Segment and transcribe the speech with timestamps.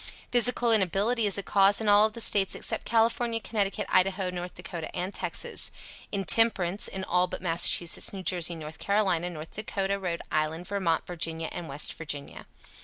[0.31, 4.89] Physical inability is a cause in all the States except California, Connecticut, Idaho, North Dakota
[4.95, 5.69] and Texas.
[6.11, 11.49] Intemperance, in all but Massachusetts, New Jersey, North Carolina, North Dakotah, Rhode Island, Vermont, Virginia
[11.51, 12.47] and West Virginia.